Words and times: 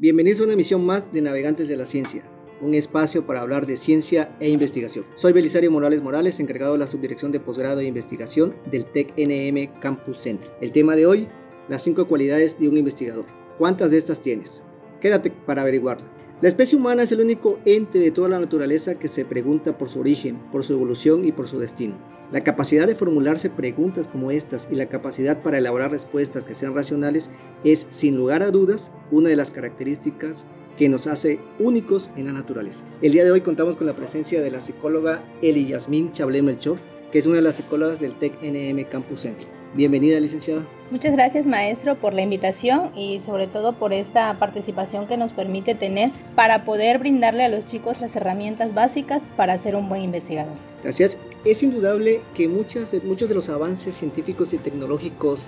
Bienvenidos 0.00 0.40
a 0.40 0.44
una 0.44 0.54
emisión 0.54 0.86
más 0.86 1.12
de 1.12 1.20
Navegantes 1.20 1.68
de 1.68 1.76
la 1.76 1.84
Ciencia, 1.84 2.22
un 2.62 2.72
espacio 2.72 3.26
para 3.26 3.42
hablar 3.42 3.66
de 3.66 3.76
ciencia 3.76 4.34
e 4.40 4.48
investigación. 4.48 5.04
Soy 5.14 5.34
Belisario 5.34 5.70
Morales 5.70 6.00
Morales, 6.00 6.40
encargado 6.40 6.72
de 6.72 6.78
la 6.78 6.86
Subdirección 6.86 7.32
de 7.32 7.40
Posgrado 7.40 7.80
de 7.80 7.84
Investigación 7.84 8.56
del 8.70 8.86
TEC 8.86 9.12
NM 9.18 9.78
Campus 9.78 10.16
Center. 10.16 10.50
El 10.62 10.72
tema 10.72 10.96
de 10.96 11.04
hoy, 11.04 11.28
las 11.68 11.82
cinco 11.82 12.08
cualidades 12.08 12.58
de 12.58 12.70
un 12.70 12.78
investigador. 12.78 13.26
¿Cuántas 13.58 13.90
de 13.90 13.98
estas 13.98 14.22
tienes? 14.22 14.62
Quédate 15.02 15.32
para 15.32 15.60
averiguarlo. 15.60 16.19
La 16.42 16.48
especie 16.48 16.78
humana 16.78 17.02
es 17.02 17.12
el 17.12 17.20
único 17.20 17.58
ente 17.66 17.98
de 17.98 18.10
toda 18.10 18.30
la 18.30 18.38
naturaleza 18.38 18.94
que 18.94 19.08
se 19.08 19.26
pregunta 19.26 19.76
por 19.76 19.90
su 19.90 20.00
origen, 20.00 20.38
por 20.50 20.64
su 20.64 20.72
evolución 20.72 21.26
y 21.26 21.32
por 21.32 21.46
su 21.46 21.58
destino. 21.58 21.96
La 22.32 22.42
capacidad 22.42 22.86
de 22.86 22.94
formularse 22.94 23.50
preguntas 23.50 24.08
como 24.08 24.30
estas 24.30 24.66
y 24.70 24.74
la 24.74 24.86
capacidad 24.86 25.42
para 25.42 25.58
elaborar 25.58 25.90
respuestas 25.90 26.46
que 26.46 26.54
sean 26.54 26.74
racionales 26.74 27.28
es, 27.62 27.86
sin 27.90 28.16
lugar 28.16 28.42
a 28.42 28.50
dudas, 28.50 28.90
una 29.10 29.28
de 29.28 29.36
las 29.36 29.50
características 29.50 30.46
que 30.78 30.88
nos 30.88 31.06
hace 31.06 31.40
únicos 31.58 32.08
en 32.16 32.24
la 32.24 32.32
naturaleza. 32.32 32.84
El 33.02 33.12
día 33.12 33.24
de 33.24 33.32
hoy 33.32 33.42
contamos 33.42 33.76
con 33.76 33.86
la 33.86 33.96
presencia 33.96 34.40
de 34.40 34.50
la 34.50 34.62
psicóloga 34.62 35.22
Eli 35.42 35.66
Yasmin 35.66 36.10
Chablé 36.12 36.40
Melchor, 36.40 36.78
que 37.12 37.18
es 37.18 37.26
una 37.26 37.36
de 37.36 37.42
las 37.42 37.56
psicólogas 37.56 38.00
del 38.00 38.14
TEC 38.18 38.40
NM 38.40 38.82
Campus 38.88 39.20
Centro. 39.20 39.59
Bienvenida, 39.72 40.18
licenciada. 40.18 40.66
Muchas 40.90 41.12
gracias, 41.12 41.46
maestro, 41.46 41.94
por 41.94 42.12
la 42.12 42.22
invitación 42.22 42.90
y 42.96 43.20
sobre 43.20 43.46
todo 43.46 43.74
por 43.74 43.92
esta 43.92 44.36
participación 44.40 45.06
que 45.06 45.16
nos 45.16 45.32
permite 45.32 45.76
tener 45.76 46.10
para 46.34 46.64
poder 46.64 46.98
brindarle 46.98 47.44
a 47.44 47.48
los 47.48 47.66
chicos 47.66 48.00
las 48.00 48.16
herramientas 48.16 48.74
básicas 48.74 49.22
para 49.36 49.56
ser 49.58 49.76
un 49.76 49.88
buen 49.88 50.02
investigador. 50.02 50.54
Gracias. 50.82 51.18
Es 51.44 51.62
indudable 51.62 52.20
que 52.34 52.48
muchas 52.48 52.90
de, 52.90 53.00
muchos 53.00 53.28
de 53.28 53.36
los 53.36 53.48
avances 53.48 53.94
científicos 53.94 54.52
y 54.52 54.58
tecnológicos 54.58 55.46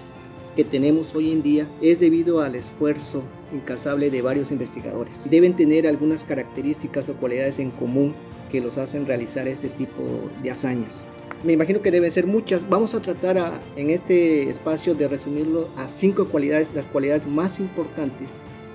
que 0.54 0.64
tenemos 0.64 1.14
hoy 1.16 1.32
en 1.32 1.42
día 1.42 1.66
es 1.80 1.98
debido 1.98 2.40
al 2.40 2.54
esfuerzo 2.54 3.24
incansable 3.52 4.10
de 4.10 4.22
varios 4.22 4.52
investigadores. 4.52 5.28
Deben 5.28 5.56
tener 5.56 5.88
algunas 5.88 6.22
características 6.22 7.08
o 7.08 7.14
cualidades 7.14 7.58
en 7.58 7.70
común 7.70 8.14
que 8.52 8.60
los 8.60 8.78
hacen 8.78 9.06
realizar 9.06 9.48
este 9.48 9.68
tipo 9.68 10.02
de 10.42 10.50
hazañas 10.50 11.06
me 11.42 11.52
imagino 11.52 11.82
que 11.82 11.90
deben 11.90 12.12
ser 12.12 12.26
muchas. 12.26 12.68
Vamos 12.68 12.94
a 12.94 13.00
tratar 13.00 13.60
en 13.76 13.90
este 13.90 14.48
espacio 14.48 14.94
de 14.94 15.08
resumirlo 15.08 15.68
a 15.76 15.88
cinco 15.88 16.28
cualidades, 16.28 16.70
las 16.74 16.86
cualidades 16.86 17.26
más 17.26 17.58
importantes 17.58 18.34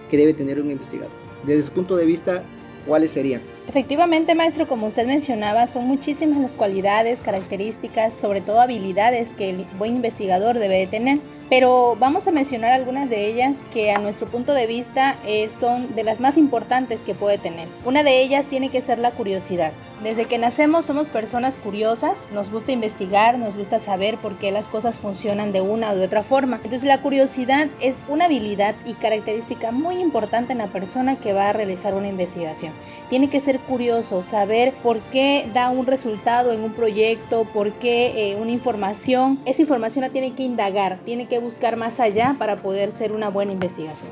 que 0.10 0.18
debe 0.18 0.34
tener 0.34 0.62
un 0.62 0.72
investigador. 0.72 1.12
Desde 1.44 1.64
su 1.64 1.72
punto 1.72 1.96
de 1.96 2.06
vista, 2.06 2.44
¿cuáles 2.86 3.12
serían? 3.12 3.42
Efectivamente, 3.68 4.36
maestro, 4.36 4.68
como 4.68 4.88
usted 4.88 5.06
mencionaba, 5.06 5.68
son 5.68 5.86
muchísimas 5.88 6.40
las 6.40 6.56
cualidades, 6.56 7.22
características, 7.22 8.14
sobre 8.14 8.42
todo 8.42 8.62
habilidades 8.62 9.32
que 9.34 9.50
el 9.50 9.66
buen 9.78 9.96
investigador 9.98 10.58
debe 10.58 10.80
de 10.80 10.88
tener. 10.88 11.20
Pero 11.50 11.96
vamos 11.98 12.28
a 12.28 12.32
mencionar 12.32 12.72
algunas 12.72 13.10
de 13.10 13.28
ellas 13.28 13.58
que 13.74 13.92
a 13.92 14.00
nuestro 14.00 14.28
punto 14.28 14.54
de 14.54 14.68
vista 14.68 15.18
eh, 15.26 15.50
son 15.50 15.96
de 15.96 16.04
las 16.04 16.20
más 16.20 16.38
importantes 16.38 17.00
que 17.02 17.14
puede 17.14 17.38
tener. 17.38 17.68
Una 17.86 18.04
de 18.04 18.22
ellas 18.22 18.46
tiene 18.46 18.70
que 18.70 18.82
ser 18.82 19.00
la 19.00 19.12
curiosidad. 19.12 19.72
Desde 20.04 20.26
que 20.26 20.38
nacemos 20.38 20.86
somos 20.86 21.08
personas 21.08 21.58
curiosas, 21.58 22.24
nos 22.32 22.52
gusta 22.52 22.72
investigar, 22.72 23.40
nos 23.40 23.58
gusta 23.58 23.80
saber 23.80 24.18
por 24.18 24.38
qué 24.38 24.52
las 24.52 24.70
cosas 24.70 25.00
funcionan 25.00 25.52
de 25.52 25.62
una 25.62 25.92
o 25.92 25.96
de 25.96 26.06
otra 26.06 26.22
forma. 26.22 26.58
Entonces 26.58 26.84
la 26.84 27.02
curiosidad 27.02 27.68
es 27.82 27.96
una 28.08 28.26
habilidad 28.26 28.76
y 28.86 28.94
característica 28.94 29.72
muy 29.72 29.96
importante 29.96 30.52
en 30.52 30.60
la 30.60 30.68
persona 30.68 31.16
que 31.16 31.34
va 31.34 31.50
a 31.50 31.54
realizar 31.54 31.96
una 31.96 32.10
investigación. 32.10 32.74
Tiene 33.10 33.32
que 33.32 33.40
ser 33.40 33.60
curioso, 33.60 34.22
saber 34.22 34.76
por 34.84 35.00
qué 35.00 35.50
da 35.56 35.72
un 35.72 35.88
resultado 35.88 36.54
en 36.54 36.62
un 36.62 36.74
proyecto, 36.74 37.46
por 37.46 37.72
qué 37.74 38.34
eh, 38.34 38.36
una 38.40 38.52
información. 38.52 39.40
Esa 39.46 39.64
información 39.64 40.04
la 40.04 40.10
tiene 40.10 40.36
que 40.36 40.44
indagar, 40.44 41.00
tiene 41.06 41.28
que 41.28 41.40
buscar 41.40 41.76
más 41.76 42.00
allá 42.00 42.36
para 42.38 42.58
poder 42.58 42.92
ser 42.92 43.14
una 43.14 43.30
buena 43.30 43.52
investigación. 43.52 44.12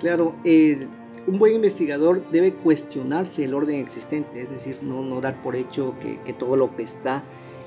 Claro, 0.00 0.34
eh, 0.44 0.88
un 1.30 1.38
buen 1.38 1.54
investigador 1.54 2.22
debe 2.32 2.52
cuestionarse 2.52 3.44
el 3.44 3.54
orden 3.54 3.76
existente, 3.76 4.42
es 4.42 4.50
decir, 4.50 4.78
no, 4.82 5.02
no 5.02 5.20
dar 5.20 5.40
por 5.42 5.54
hecho 5.54 5.94
que, 6.00 6.32
todo 6.32 6.56
lo 6.56 6.74
que 6.74 6.82
está 6.82 7.22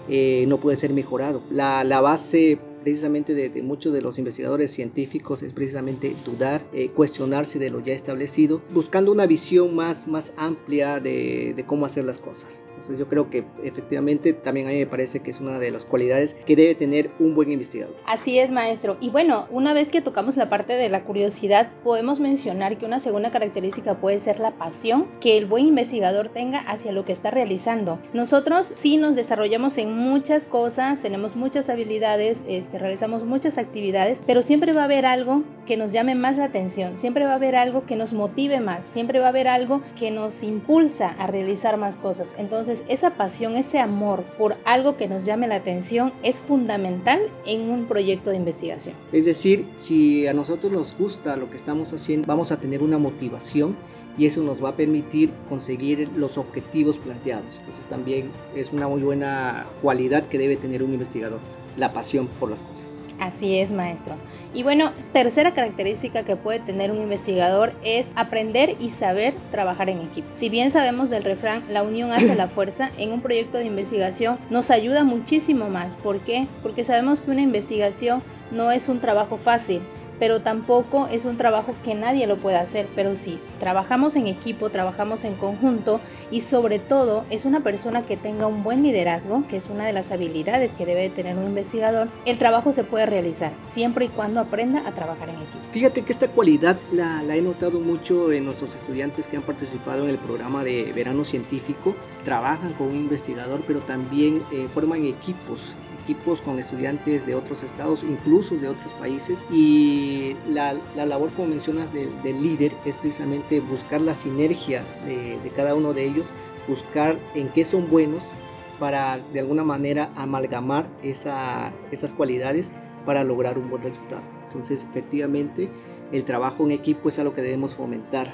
eh, 0.10 0.44
no 0.50 0.58
puede 0.58 0.76
ser 0.76 0.92
mejorado. 0.92 1.42
La, 1.50 1.86
la 1.86 2.02
base 2.02 2.60
precisamente 2.84 3.34
de, 3.34 3.62
muchos 3.62 3.94
de 3.94 4.02
los 4.02 4.20
investigadores 4.20 4.72
científicos 4.72 5.42
es 5.44 5.54
precisamente 5.54 6.14
dudar, 6.26 6.62
eh, 6.74 6.90
cuestionarse 6.90 7.58
de 7.58 7.70
lo 7.70 7.80
ya 7.80 7.94
establecido, 7.94 8.62
buscando 8.74 9.14
una 9.14 9.26
visión 9.26 9.74
más, 9.74 10.08
más 10.08 10.34
amplia 10.36 11.00
de, 11.00 11.54
de, 11.56 11.64
cómo 11.64 11.86
hacer 11.86 12.04
las 12.04 12.20
cosas. 12.20 12.66
Entonces 12.84 13.00
yo 13.00 13.08
creo 13.08 13.30
que 13.30 13.46
efectivamente 13.64 14.34
también 14.34 14.68
a 14.68 14.72
mí 14.72 14.80
me 14.80 14.88
parece 14.88 15.22
que 15.22 15.32
es 15.32 15.40
una 15.40 15.58
de 15.58 15.72
las 15.72 15.86
cualidades 15.86 16.36
que 16.46 16.58
debe 16.58 16.76
tener 16.76 17.12
un 17.18 17.34
buen 17.34 17.50
investigador. 17.50 17.96
Así 18.06 18.40
es, 18.40 18.52
maestro. 18.52 18.98
Y 19.00 19.10
bueno, 19.10 19.48
una 19.52 19.74
vez 19.74 19.88
que 19.88 20.02
tocamos 20.02 20.36
la 20.36 20.50
parte 20.50 20.74
de 20.74 20.90
la 20.90 21.06
curiosidad, 21.06 21.72
podemos 21.82 22.20
mencionar 22.20 22.78
que 22.78 22.86
una 22.86 23.00
segunda 23.00 23.32
característica 23.32 23.96
puede 24.02 24.20
ser 24.20 24.42
la 24.42 24.52
pasión 24.52 25.08
que 25.22 25.38
el 25.38 25.46
buen 25.46 25.66
investigador 25.66 26.28
tenga 26.28 26.60
hacia 26.60 26.92
lo 26.92 27.06
que 27.06 27.14
está 27.14 27.32
realizando. 27.32 28.00
Nosotros 28.14 28.74
sí 28.76 28.98
nos 28.98 29.16
desarrollamos 29.16 29.78
en 29.78 29.98
muchas 29.98 30.48
cosas, 30.48 31.02
tenemos 31.02 31.38
muchas 31.38 31.70
habilidades, 31.70 32.44
este, 32.50 32.80
realizamos 32.80 33.24
muchas 33.24 33.58
actividades, 33.58 34.22
pero 34.28 34.42
siempre 34.42 34.74
va 34.74 34.82
a 34.82 34.86
haber 34.86 35.06
algo 35.06 35.44
que 35.66 35.78
nos 35.78 35.92
llame 35.92 36.16
más 36.16 36.38
la 36.38 36.46
atención, 36.46 36.98
siempre 36.98 37.26
va 37.26 37.32
a 37.32 37.36
haber 37.36 37.56
algo 37.56 37.86
que 37.86 37.96
nos 37.96 38.14
motive 38.14 38.60
más, 38.60 38.86
siempre 38.86 39.20
va 39.20 39.28
a 39.28 39.30
haber 39.30 39.48
algo 39.48 39.82
que 39.98 40.12
nos 40.12 40.44
impulsa 40.44 41.10
a 41.10 41.28
realizar 41.28 41.78
más 41.78 41.98
cosas. 41.98 42.34
Entonces, 42.38 42.84
esa 42.88 43.12
pasión, 43.12 43.56
ese 43.56 43.80
amor 43.80 44.24
por 44.38 44.58
algo 44.66 44.98
que 44.98 45.08
nos 45.08 45.26
llame 45.26 45.48
la 45.48 45.56
atención 45.56 46.14
es 46.24 46.40
fundamental 46.40 47.22
en 47.46 47.70
un 47.70 47.86
proyecto 47.86 48.30
de 48.30 48.38
investigación. 48.38 48.96
Es 49.12 49.26
decir, 49.26 49.68
si 49.76 50.28
a 50.28 50.34
nosotros 50.34 50.72
nos 50.72 50.98
gusta 50.98 51.36
lo 51.38 51.50
que 51.50 51.58
estamos 51.58 51.94
haciendo, 51.94 52.28
vamos 52.28 52.52
a 52.52 52.60
tener 52.60 52.82
una 52.82 52.98
motivación 52.98 53.76
y 54.18 54.28
eso 54.28 54.44
nos 54.44 54.64
va 54.64 54.70
a 54.70 54.76
permitir 54.76 55.32
conseguir 55.50 56.10
los 56.16 56.38
objetivos 56.38 56.98
planteados. 56.98 57.60
Entonces 57.60 57.86
también 57.88 58.30
es 58.56 58.72
una 58.72 58.88
muy 58.88 59.02
buena 59.02 59.66
cualidad 59.82 60.28
que 60.28 60.38
debe 60.38 60.56
tener 60.56 60.84
un 60.84 60.94
investigador 60.94 61.40
la 61.78 61.92
pasión 61.92 62.28
por 62.40 62.52
las 62.52 62.62
cosas. 62.62 62.93
Así 63.24 63.58
es, 63.58 63.72
maestro. 63.72 64.16
Y 64.54 64.64
bueno, 64.64 64.92
tercera 65.14 65.54
característica 65.54 66.26
que 66.26 66.36
puede 66.36 66.60
tener 66.60 66.92
un 66.92 67.02
investigador 67.02 67.72
es 67.82 68.12
aprender 68.18 68.76
y 68.82 68.90
saber 68.90 69.34
trabajar 69.50 69.90
en 69.90 70.02
equipo. 70.02 70.28
Si 70.34 70.50
bien 70.50 70.72
sabemos 70.72 71.10
del 71.10 71.24
refrán, 71.24 71.64
la 71.70 71.84
unión 71.84 72.12
hace 72.12 72.36
la 72.36 72.50
fuerza, 72.50 72.92
en 72.98 73.14
un 73.14 73.22
proyecto 73.22 73.60
de 73.60 73.66
investigación 73.66 74.38
nos 74.50 74.72
ayuda 74.72 75.06
muchísimo 75.06 75.70
más. 75.70 75.96
¿Por 75.96 76.20
qué? 76.20 76.48
Porque 76.62 76.84
sabemos 76.84 77.22
que 77.22 77.32
una 77.32 77.40
investigación 77.40 78.22
no 78.52 78.72
es 78.72 78.90
un 78.90 79.00
trabajo 79.00 79.38
fácil 79.38 79.82
pero 80.20 80.42
tampoco 80.42 81.08
es 81.08 81.26
un 81.26 81.38
trabajo 81.38 81.76
que 81.84 81.96
nadie 81.96 82.28
lo 82.28 82.38
pueda 82.38 82.62
hacer, 82.62 82.88
pero 82.96 83.16
sí, 83.16 83.40
trabajamos 83.60 84.16
en 84.16 84.28
equipo, 84.28 84.70
trabajamos 84.70 85.24
en 85.26 85.36
conjunto 85.36 86.00
y 86.32 86.42
sobre 86.42 86.80
todo 86.80 87.26
es 87.30 87.46
una 87.46 87.62
persona 87.62 88.04
que 88.04 88.18
tenga 88.18 88.48
un 88.48 88.64
buen 88.64 88.84
liderazgo, 88.84 89.44
que 89.48 89.58
es 89.58 89.70
una 89.70 89.86
de 89.86 89.94
las 89.94 90.12
habilidades 90.12 90.74
que 90.74 90.86
debe 90.86 91.10
tener 91.10 91.38
un 91.38 91.46
investigador, 91.46 92.08
el 92.26 92.38
trabajo 92.38 92.74
se 92.74 92.84
puede 92.84 93.06
realizar 93.06 93.54
siempre 93.66 94.06
y 94.06 94.10
cuando 94.10 94.40
aprenda 94.40 94.88
a 94.88 94.92
trabajar 94.94 95.30
en 95.30 95.36
equipo. 95.36 95.60
Fíjate 95.72 96.02
que 96.04 96.12
esta 96.12 96.28
cualidad 96.28 96.78
la, 96.92 97.24
he 97.36 97.42
notado 97.42 97.80
mucho 97.80 98.32
en 98.32 98.46
nuestros 98.46 98.76
estudiantes 98.76 99.28
que 99.28 99.38
han 99.38 99.44
participado 99.44 100.04
en 100.04 100.10
el 100.10 100.18
programa 100.18 100.64
de 100.64 100.92
verano 100.94 101.26
científico, 101.26 101.96
trabajan 102.24 102.74
con 102.74 102.88
un 102.88 102.96
investigador, 102.96 103.64
pero 103.66 103.80
también 103.80 104.44
eh, 104.52 104.68
forman 104.74 105.06
equipos 105.06 105.74
equipos 106.04 106.42
con 106.42 106.60
estudiantes 106.60 107.26
de 107.26 107.36
otros 107.36 107.64
estados, 107.64 108.04
incluso 108.04 108.56
de 108.56 108.68
otros 108.68 108.92
países. 108.94 109.44
Y 109.52 110.36
la, 110.48 110.76
la 110.96 111.06
labor, 111.06 111.32
como 111.32 111.50
mencionas, 111.50 111.92
del, 111.94 112.12
líder 112.24 112.74
es 112.86 112.96
precisamente 112.98 113.60
buscar 113.60 114.02
la 114.02 114.14
sinergia 114.14 114.84
de, 115.06 115.40
de 115.40 115.50
cada 115.50 115.76
uno 115.76 115.94
de 115.94 116.06
ellos, 116.06 116.32
buscar 116.68 117.18
en 117.36 117.50
qué 117.50 117.66
son 117.66 117.90
buenos 117.90 118.34
para 118.80 119.20
de 119.32 119.40
alguna 119.40 119.64
manera 119.64 120.10
amalgamar 120.16 120.88
esa, 121.04 121.72
esas 121.92 122.14
cualidades 122.14 122.72
para 123.06 123.24
lograr 123.24 123.58
un 123.58 123.70
buen 123.70 123.84
resultado. 123.84 124.22
Entonces, 124.48 124.86
efectivamente, 124.90 125.70
el 126.12 126.24
trabajo 126.26 126.64
en 126.64 126.72
equipo 126.72 127.10
es 127.10 127.20
algo 127.20 127.34
que 127.34 127.42
debemos 127.42 127.76
fomentar 127.76 128.34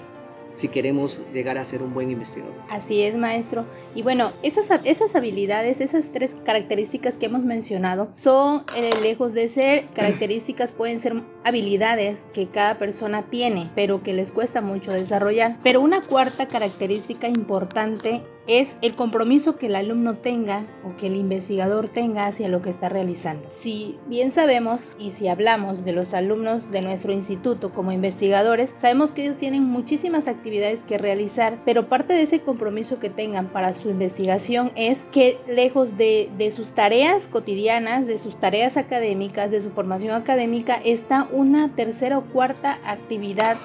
si 0.56 0.68
queremos 0.68 1.20
llegar 1.34 1.58
a 1.58 1.66
ser 1.66 1.84
un 1.84 1.94
buen 1.94 2.12
investigador. 2.12 2.54
Así 2.70 3.02
es, 3.02 3.16
maestro. 3.16 3.66
Y 3.96 4.04
bueno, 4.04 4.32
esas, 4.44 4.70
esas 4.84 5.16
habilidades, 5.16 5.82
esas 5.82 6.12
tres 6.12 6.36
características 6.44 7.18
que 7.18 7.28
hemos 7.28 7.44
mencionado, 7.44 8.10
son 8.16 8.64
eh, 8.76 8.90
lejos 9.02 9.34
de 9.34 9.48
ser 9.48 9.88
características, 9.94 10.72
pueden 10.72 11.00
ser 11.00 11.24
habilidades 11.44 12.26
que 12.34 12.48
cada 12.48 12.78
persona 12.78 13.24
tiene, 13.30 13.72
pero 13.76 14.04
que 14.04 14.14
les 14.14 14.32
cuesta 14.32 14.62
mucho 14.62 14.92
desarrollar. 14.92 15.58
Pero 15.64 15.82
una 15.82 16.02
cuarta 16.02 16.48
característica 16.48 17.28
importante 17.28 18.22
es 18.50 18.78
el 18.82 18.96
compromiso 18.96 19.58
que 19.58 19.68
el 19.68 19.76
alumno 19.76 20.16
tenga 20.16 20.66
o 20.84 20.98
que 20.98 21.06
el 21.06 21.16
investigador 21.16 21.88
tenga 21.88 22.26
hacia 22.26 22.48
lo 22.48 22.64
que 22.64 22.72
está 22.72 22.90
realizando. 22.90 23.48
Si 23.52 24.00
bien 24.08 24.32
sabemos 24.32 24.88
y 24.98 25.12
si 25.12 25.28
hablamos 25.28 25.86
de 25.86 25.94
los 25.94 26.16
alumnos 26.16 26.72
de 26.72 26.82
nuestro 26.82 27.14
instituto 27.14 27.72
como 27.72 27.92
investigadores, 27.92 28.74
sabemos 28.76 29.12
que 29.12 29.22
ellos 29.22 29.38
tienen 29.38 29.64
muchísimas 29.64 30.28
actividades 30.28 30.84
que 30.84 30.98
realizar, 30.98 31.60
pero 31.64 31.88
parte 31.88 32.14
de 32.14 32.24
ese 32.24 32.42
compromiso 32.42 33.00
que 33.00 33.12
tengan 33.12 33.50
para 33.50 33.76
su 33.76 33.92
investigación 33.92 34.72
es 34.76 35.06
que 35.12 35.38
lejos 35.48 35.96
de, 35.96 36.30
sus 36.50 36.72
tareas 36.72 37.28
cotidianas, 37.28 38.08
de 38.08 38.18
sus 38.18 38.40
tareas 38.40 38.78
académicas, 38.78 39.52
de 39.52 39.62
su 39.62 39.70
formación 39.70 40.16
académica, 40.16 40.82
está 40.84 41.28
una 41.32 41.76
tercera 41.76 42.18
o 42.18 42.24
cuarta 42.24 42.80
actividad 42.84 43.58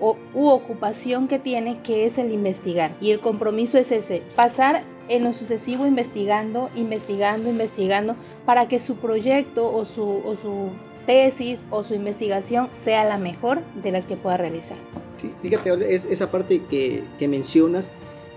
o, 0.00 0.16
u 0.34 0.48
ocupación 0.48 1.28
que 1.28 1.38
tiene, 1.38 1.80
que 1.82 2.06
es 2.06 2.18
el 2.18 2.32
investigar. 2.32 2.96
Y 3.00 3.10
el 3.10 3.20
compromiso 3.20 3.78
es 3.78 3.92
ese, 3.92 4.22
pasar 4.34 4.82
en 5.08 5.24
lo 5.24 5.32
sucesivo 5.32 5.86
investigando, 5.86 6.70
investigando, 6.74 7.48
investigando, 7.48 8.16
para 8.44 8.68
que 8.68 8.80
su 8.80 8.96
proyecto 8.96 9.72
o 9.72 9.84
su, 9.84 10.22
o 10.24 10.36
su 10.36 10.70
tesis 11.06 11.66
o 11.70 11.82
su 11.82 11.94
investigación 11.94 12.68
sea 12.72 13.04
la 13.04 13.18
mejor 13.18 13.62
de 13.82 13.92
las 13.92 14.06
que 14.06 14.16
pueda 14.16 14.36
realizar. 14.36 14.76
Sí, 15.20 15.32
fíjate, 15.40 15.94
esa 15.94 16.30
parte 16.30 16.62
que, 16.68 17.04
que 17.18 17.28
mencionas 17.28 17.90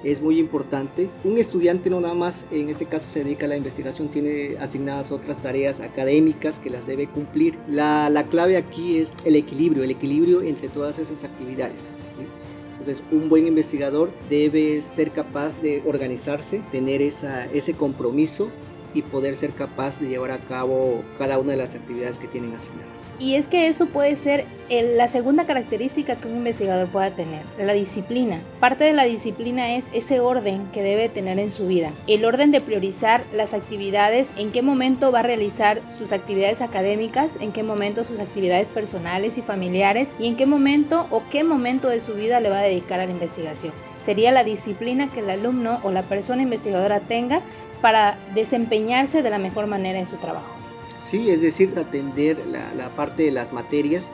es 0.03 0.21
muy 0.21 0.39
importante. 0.39 1.09
Un 1.23 1.37
estudiante 1.37 1.89
no 1.89 1.99
nada 1.99 2.13
más, 2.13 2.45
en 2.51 2.69
este 2.69 2.85
caso 2.85 3.07
se 3.09 3.23
dedica 3.23 3.45
a 3.45 3.49
la 3.49 3.57
investigación, 3.57 4.09
tiene 4.09 4.57
asignadas 4.59 5.11
otras 5.11 5.41
tareas 5.41 5.81
académicas 5.81 6.59
que 6.59 6.69
las 6.69 6.87
debe 6.87 7.07
cumplir. 7.07 7.57
La, 7.67 8.09
la 8.09 8.23
clave 8.23 8.57
aquí 8.57 8.97
es 8.97 9.13
el 9.25 9.35
equilibrio, 9.35 9.83
el 9.83 9.91
equilibrio 9.91 10.41
entre 10.41 10.69
todas 10.69 10.99
esas 10.99 11.23
actividades. 11.23 11.87
Entonces, 12.79 13.03
un 13.11 13.27
buen 13.27 13.45
investigador 13.45 14.09
debe 14.29 14.81
ser 14.81 15.11
capaz 15.11 15.61
de 15.61 15.83
organizarse, 15.85 16.61
tener 16.71 17.01
esa, 17.01 17.45
ese 17.47 17.73
compromiso 17.73 18.49
y 18.93 19.01
poder 19.01 19.35
ser 19.35 19.51
capaz 19.51 19.99
de 19.99 20.07
llevar 20.07 20.31
a 20.31 20.37
cabo 20.37 21.03
cada 21.17 21.39
una 21.39 21.51
de 21.51 21.57
las 21.57 21.75
actividades 21.75 22.17
que 22.17 22.27
tienen 22.27 22.53
asignadas. 22.53 22.97
Y 23.19 23.35
es 23.35 23.47
que 23.47 23.67
eso 23.67 23.87
puede 23.87 24.15
ser 24.15 24.45
la 24.69 25.07
segunda 25.07 25.45
característica 25.45 26.15
que 26.15 26.27
un 26.27 26.37
investigador 26.37 26.87
pueda 26.87 27.11
tener, 27.11 27.43
la 27.57 27.73
disciplina. 27.73 28.41
Parte 28.59 28.83
de 28.83 28.93
la 28.93 29.05
disciplina 29.05 29.75
es 29.75 29.87
ese 29.93 30.19
orden 30.19 30.67
que 30.71 30.83
debe 30.83 31.09
tener 31.09 31.39
en 31.39 31.49
su 31.49 31.67
vida. 31.67 31.91
El 32.07 32.23
orden 32.23 32.51
de 32.51 32.61
priorizar 32.61 33.23
las 33.33 33.53
actividades, 33.53 34.31
en 34.37 34.51
qué 34.51 34.61
momento 34.61 35.11
va 35.11 35.19
a 35.19 35.23
realizar 35.23 35.81
sus 35.89 36.11
actividades 36.11 36.61
académicas, 36.61 37.37
en 37.41 37.51
qué 37.51 37.63
momento 37.63 38.03
sus 38.03 38.19
actividades 38.19 38.69
personales 38.69 39.37
y 39.37 39.41
familiares 39.41 40.13
y 40.19 40.27
en 40.27 40.37
qué 40.37 40.45
momento 40.45 41.07
o 41.09 41.23
qué 41.31 41.43
momento 41.43 41.89
de 41.89 41.99
su 41.99 42.13
vida 42.13 42.39
le 42.39 42.49
va 42.49 42.59
a 42.59 42.63
dedicar 42.63 42.99
a 42.99 43.05
la 43.05 43.11
investigación 43.11 43.73
sería 43.99 44.31
la 44.31 44.43
disciplina 44.43 45.11
que 45.11 45.19
el 45.19 45.29
alumno 45.29 45.79
o 45.83 45.91
la 45.91 46.03
persona 46.03 46.41
investigadora 46.41 46.99
tenga 47.01 47.41
para 47.81 48.17
desempeñarse 48.33 49.21
de 49.21 49.29
la 49.29 49.39
mejor 49.39 49.67
manera 49.67 49.99
en 49.99 50.07
su 50.07 50.17
trabajo. 50.17 50.59
Sí, 51.09 51.29
es 51.29 51.41
decir, 51.41 51.73
atender 51.77 52.37
la, 52.45 52.89
parte 52.89 53.23
de 53.23 53.31
las 53.31 53.51
materias, 53.51 54.09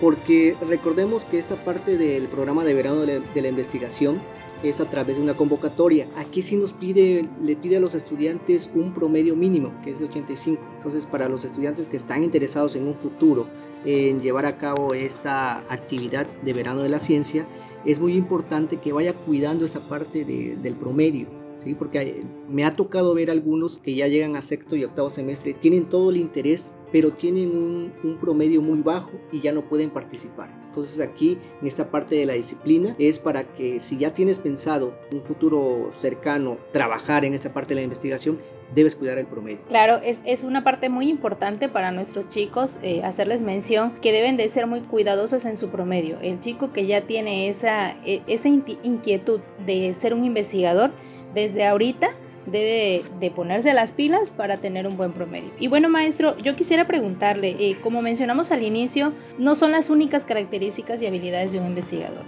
porque 0.00 0.56
recordemos 0.68 1.24
que 1.24 1.38
esta 1.38 1.56
parte 1.56 1.96
del 1.98 2.28
programa 2.28 2.64
de 2.64 2.74
verano 2.74 3.00
de 3.04 3.42
la, 3.42 3.48
investigación 3.48 4.20
es 4.62 4.80
a 4.80 4.84
través 4.84 5.16
de 5.16 5.22
una 5.22 5.34
convocatoria. 5.34 6.06
Aquí 6.16 6.42
sí 6.42 6.56
nos 6.56 6.72
pide, 6.72 7.28
le 7.42 7.56
pide 7.56 7.78
a 7.78 7.80
los 7.80 7.94
estudiantes 7.94 8.70
un 8.74 8.94
promedio 8.94 9.34
mínimo, 9.34 9.72
que 9.82 9.90
es 9.90 9.98
de 9.98 10.04
85. 10.04 10.62
Entonces, 10.76 11.04
para 11.06 11.28
los 11.28 11.44
estudiantes 11.44 11.88
que 11.88 11.96
están 11.96 12.22
interesados 12.22 12.76
en 12.76 12.86
un 12.86 12.94
futuro 12.94 13.48
en 13.84 14.20
llevar 14.20 14.46
a 14.46 14.56
cabo 14.58 14.94
esta 14.94 15.58
actividad 15.68 16.26
de 16.42 16.52
verano 16.52 16.82
de 16.82 16.88
la 16.88 16.98
ciencia, 16.98 17.44
es 17.86 17.98
muy 17.98 18.14
importante 18.14 18.76
que 18.76 18.92
vaya 18.92 19.14
cuidando 19.14 19.64
esa 19.64 19.80
parte 19.80 20.24
del 20.24 20.76
promedio 20.76 21.28
porque 21.74 22.22
me 22.48 22.64
ha 22.64 22.76
tocado 22.76 23.14
ver 23.14 23.30
algunos 23.30 23.78
que 23.78 23.94
ya 23.94 24.06
llegan 24.06 24.36
a 24.36 24.42
sexto 24.42 24.76
y 24.76 24.84
octavo 24.84 25.10
semestre, 25.10 25.54
tienen 25.54 25.86
todo 25.86 26.10
el 26.10 26.16
interés, 26.16 26.74
pero 26.92 27.12
tienen 27.12 27.50
un, 27.50 27.92
un 28.04 28.18
promedio 28.18 28.62
muy 28.62 28.80
bajo 28.82 29.12
y 29.32 29.40
ya 29.40 29.52
no 29.52 29.68
pueden 29.68 29.90
participar. 29.90 30.50
Entonces 30.68 31.00
aquí, 31.00 31.38
en 31.60 31.66
esta 31.66 31.90
parte 31.90 32.14
de 32.14 32.26
la 32.26 32.34
disciplina, 32.34 32.94
es 32.98 33.18
para 33.18 33.44
que 33.54 33.80
si 33.80 33.96
ya 33.96 34.14
tienes 34.14 34.38
pensado 34.38 34.94
un 35.10 35.22
futuro 35.22 35.90
cercano 35.98 36.58
trabajar 36.72 37.24
en 37.24 37.34
esta 37.34 37.52
parte 37.52 37.70
de 37.70 37.80
la 37.80 37.84
investigación, 37.84 38.38
debes 38.74 38.96
cuidar 38.96 39.18
el 39.18 39.26
promedio. 39.26 39.58
Claro, 39.68 40.00
es, 40.02 40.20
es 40.24 40.44
una 40.44 40.64
parte 40.64 40.88
muy 40.88 41.08
importante 41.08 41.68
para 41.68 41.92
nuestros 41.92 42.28
chicos 42.28 42.76
eh, 42.82 43.02
hacerles 43.04 43.42
mención 43.42 43.92
que 44.02 44.12
deben 44.12 44.36
de 44.36 44.48
ser 44.48 44.66
muy 44.66 44.80
cuidadosos 44.80 45.44
en 45.44 45.56
su 45.56 45.68
promedio. 45.68 46.18
El 46.20 46.40
chico 46.40 46.72
que 46.72 46.86
ya 46.86 47.02
tiene 47.02 47.48
esa, 47.48 47.94
e, 48.04 48.22
esa 48.26 48.48
inquietud 48.48 49.40
de 49.66 49.94
ser 49.94 50.14
un 50.14 50.24
investigador, 50.24 50.90
desde 51.34 51.66
ahorita 51.66 52.10
debe 52.46 53.04
de 53.20 53.30
ponerse 53.30 53.74
las 53.74 53.92
pilas 53.92 54.30
para 54.30 54.58
tener 54.58 54.86
un 54.86 54.96
buen 54.96 55.12
promedio. 55.12 55.50
Y 55.58 55.68
bueno, 55.68 55.88
maestro, 55.88 56.38
yo 56.38 56.54
quisiera 56.56 56.86
preguntarle, 56.86 57.56
eh, 57.58 57.76
como 57.82 58.02
mencionamos 58.02 58.52
al 58.52 58.62
inicio, 58.62 59.12
no 59.38 59.56
son 59.56 59.72
las 59.72 59.90
únicas 59.90 60.24
características 60.24 61.02
y 61.02 61.06
habilidades 61.06 61.52
de 61.52 61.58
un 61.58 61.66
investigador. 61.66 62.22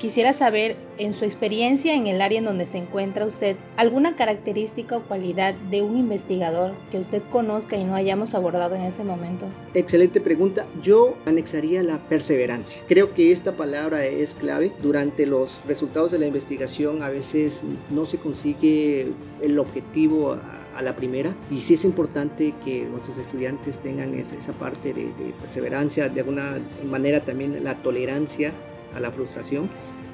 Quisiera 0.00 0.34
saber, 0.34 0.76
en 0.98 1.14
su 1.14 1.24
experiencia 1.24 1.94
en 1.94 2.06
el 2.06 2.20
área 2.20 2.38
en 2.38 2.44
donde 2.44 2.66
se 2.66 2.76
encuentra 2.76 3.24
usted, 3.24 3.56
alguna 3.78 4.14
característica 4.14 4.98
o 4.98 5.02
cualidad 5.02 5.54
de 5.54 5.80
un 5.80 5.96
investigador 5.96 6.72
que 6.90 6.98
usted 6.98 7.22
conozca 7.32 7.76
y 7.76 7.84
no 7.84 7.94
hayamos 7.94 8.34
abordado 8.34 8.74
en 8.74 8.82
este 8.82 9.04
momento. 9.04 9.46
Excelente 9.72 10.20
pregunta. 10.20 10.66
Yo 10.82 11.16
anexaría 11.24 11.82
la 11.82 11.98
perseverancia. 11.98 12.82
Creo 12.88 13.14
que 13.14 13.32
esta 13.32 13.52
palabra 13.52 14.04
es 14.04 14.34
clave. 14.34 14.72
Durante 14.82 15.24
los 15.24 15.62
resultados 15.66 16.12
de 16.12 16.18
la 16.18 16.26
investigación 16.26 17.02
a 17.02 17.08
veces 17.08 17.62
no 17.90 18.04
se 18.04 18.18
consigue 18.18 19.12
el 19.40 19.58
objetivo 19.58 20.36
a 20.76 20.82
la 20.82 20.94
primera 20.94 21.34
y 21.50 21.62
sí 21.62 21.74
es 21.74 21.84
importante 21.84 22.52
que 22.64 22.84
nuestros 22.84 23.16
estudiantes 23.16 23.78
tengan 23.80 24.14
esa, 24.14 24.52
parte 24.52 24.92
de, 24.92 25.06
perseverancia, 25.40 26.10
de 26.10 26.20
alguna 26.20 26.58
manera 26.84 27.20
también 27.20 27.64
la 27.64 27.76
tolerancia 27.76 28.52
a 28.94 29.00
la 29.00 29.10
frustración 29.10 29.68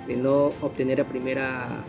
de 0.07 0.17
no 0.17 0.53
obtener 0.61 1.01
a 1.01 1.09
primera, 1.09 1.85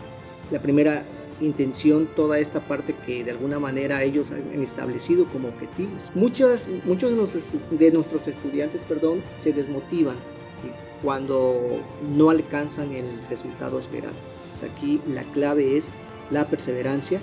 la 0.50 0.58
primera 0.60 1.04
intención 1.40 2.08
toda 2.14 2.38
esta 2.38 2.60
parte 2.60 2.94
que 3.06 3.24
de 3.24 3.32
alguna 3.32 3.58
manera 3.58 4.02
ellos 4.02 4.30
han 4.30 4.62
establecido 4.62 5.26
como 5.26 5.48
objetivos. 5.48 6.10
Muchas, 6.14 6.68
muchos 6.84 7.10
de, 7.70 7.90
nuestros 7.90 8.28
estudiantes 8.28 8.82
perdón, 8.82 9.20
se 9.38 9.52
desmotivan 9.52 10.16
cuando 11.02 11.80
no 12.16 12.30
alcanzan 12.30 12.92
el 12.92 13.20
resultado 13.28 13.78
esperado. 13.78 14.14
aquí 14.74 15.00
la 15.06 15.22
clave 15.22 15.76
es 15.76 15.84
la 16.30 16.46
perseverancia 16.46 17.20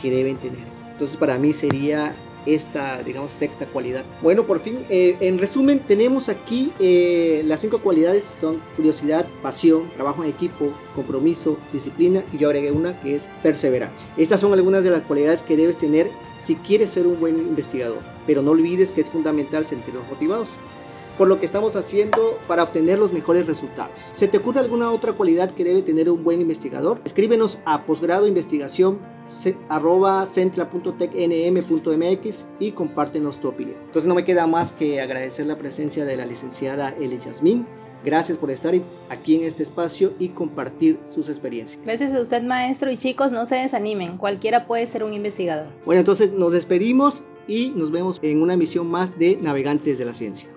que 0.00 0.10
deben 0.10 0.36
tener. 0.36 0.58
Entonces 0.92 1.16
para 1.16 1.38
mí 1.38 1.52
sería 1.52 2.14
esta, 2.46 3.02
digamos, 3.02 3.30
sexta 3.32 3.66
cualidad. 3.66 4.04
Bueno, 4.22 4.44
por 4.44 4.60
fin, 4.60 4.84
eh, 4.88 5.16
en 5.20 5.38
resumen, 5.38 5.80
tenemos 5.80 6.28
aquí 6.28 6.72
eh, 6.78 7.42
las 7.46 7.60
cinco 7.60 7.78
cualidades 7.80 8.24
son 8.40 8.60
curiosidad, 8.76 9.26
pasión, 9.42 9.90
trabajo 9.94 10.24
en 10.24 10.30
equipo, 10.30 10.72
compromiso, 10.94 11.58
disciplina 11.72 12.24
y 12.32 12.38
yo 12.38 12.48
agregué 12.48 12.72
una 12.72 13.00
que 13.00 13.14
es 13.16 13.28
perseverancia. 13.42 14.06
Estas 14.16 14.40
son 14.40 14.52
algunas 14.52 14.84
de 14.84 14.90
las 14.90 15.02
cualidades 15.02 15.42
que 15.42 15.56
debes 15.56 15.78
tener 15.78 16.10
si 16.38 16.56
quieres 16.56 16.90
ser 16.90 17.06
un 17.06 17.20
buen 17.20 17.38
investigador, 17.38 17.98
pero 18.26 18.42
no 18.42 18.50
olvides 18.50 18.90
que 18.90 19.02
es 19.02 19.10
fundamental 19.10 19.66
sentirnos 19.66 20.08
motivados 20.08 20.48
por 21.18 21.28
lo 21.28 21.38
que 21.38 21.46
estamos 21.46 21.76
haciendo 21.76 22.38
para 22.48 22.62
obtener 22.62 22.98
los 22.98 23.12
mejores 23.12 23.46
resultados. 23.46 23.92
¿Se 24.12 24.28
te 24.28 24.38
ocurre 24.38 24.60
alguna 24.60 24.90
otra 24.90 25.12
cualidad 25.12 25.50
que 25.50 25.64
debe 25.64 25.82
tener 25.82 26.10
un 26.10 26.24
buen 26.24 26.40
investigador? 26.40 27.00
Escríbenos 27.04 27.58
a 27.64 27.84
posgrado 27.84 28.26
investigación 28.26 28.98
arroba 29.68 30.24
centra.tecnm.mx 30.26 32.44
y 32.58 32.72
compártenos 32.72 33.40
tu 33.40 33.48
opinión. 33.48 33.76
Entonces 33.86 34.06
no 34.06 34.14
me 34.14 34.24
queda 34.24 34.46
más 34.46 34.72
que 34.72 35.00
agradecer 35.00 35.46
la 35.46 35.56
presencia 35.58 36.04
de 36.04 36.16
la 36.16 36.26
licenciada 36.26 36.94
Elis 36.98 37.24
Yasmín. 37.24 37.66
Gracias 38.04 38.36
por 38.36 38.50
estar 38.50 38.74
aquí 39.10 39.36
en 39.36 39.44
este 39.44 39.62
espacio 39.62 40.12
y 40.18 40.30
compartir 40.30 40.98
sus 41.04 41.28
experiencias. 41.28 41.80
Gracias 41.84 42.12
a 42.12 42.20
usted, 42.20 42.42
maestro. 42.42 42.90
Y 42.90 42.96
chicos, 42.96 43.30
no 43.30 43.46
se 43.46 43.54
desanimen. 43.56 44.18
Cualquiera 44.18 44.66
puede 44.66 44.88
ser 44.88 45.04
un 45.04 45.12
investigador. 45.12 45.68
Bueno, 45.84 46.00
entonces 46.00 46.32
nos 46.32 46.50
despedimos 46.52 47.22
y 47.46 47.70
nos 47.76 47.92
vemos 47.92 48.18
en 48.22 48.42
una 48.42 48.54
emisión 48.54 48.88
más 48.88 49.16
de 49.18 49.38
Navegantes 49.40 49.98
de 49.98 50.04
la 50.04 50.14
Ciencia. 50.14 50.48